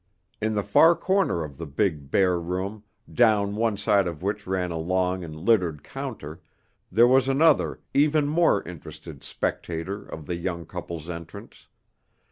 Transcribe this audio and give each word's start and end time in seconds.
In 0.41 0.55
the 0.55 0.63
far 0.63 0.95
corner 0.95 1.43
of 1.43 1.59
the 1.59 1.67
big, 1.67 2.09
bare 2.09 2.39
room, 2.39 2.81
down 3.13 3.55
one 3.55 3.77
side 3.77 4.07
of 4.07 4.23
which 4.23 4.47
ran 4.47 4.71
a 4.71 4.79
long 4.79 5.23
and 5.23 5.35
littered 5.35 5.83
counter, 5.83 6.41
there 6.91 7.07
was 7.07 7.27
another, 7.29 7.81
even 7.93 8.25
more 8.27 8.63
interested 8.63 9.23
spectator 9.23 10.01
of 10.03 10.25
the 10.25 10.37
young 10.37 10.65
couple's 10.65 11.07
entrance. 11.07 11.67